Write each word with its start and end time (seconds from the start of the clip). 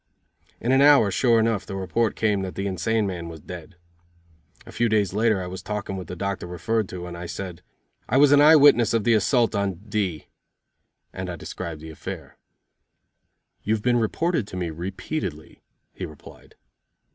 In 0.59 0.71
an 0.71 0.81
hour, 0.81 1.11
sure 1.11 1.39
enough, 1.39 1.63
the 1.63 1.75
report 1.75 2.15
came 2.15 2.41
that 2.41 2.55
the 2.55 2.65
insane 2.65 3.05
man 3.05 3.27
was 3.29 3.39
dead. 3.39 3.75
A 4.65 4.71
few 4.71 4.89
days 4.89 5.13
later 5.13 5.39
I 5.39 5.45
was 5.45 5.61
talking 5.61 5.95
with 5.95 6.07
the 6.07 6.15
doctor 6.15 6.47
referred 6.47 6.89
to 6.89 7.05
and 7.05 7.15
I 7.15 7.27
said: 7.27 7.61
"I 8.09 8.17
was 8.17 8.31
an 8.31 8.41
eye 8.41 8.55
witness 8.55 8.95
of 8.95 9.03
the 9.03 9.13
assault 9.13 9.53
on 9.53 9.75
D." 9.87 10.25
And 11.13 11.29
I 11.29 11.35
described 11.35 11.81
the 11.81 11.91
affair. 11.91 12.37
"You 13.61 13.75
have 13.75 13.83
been 13.83 13.97
reported 13.99 14.47
to 14.47 14.57
me 14.57 14.71
repeatedly," 14.71 15.61
he 15.93 16.07
replied. 16.07 16.55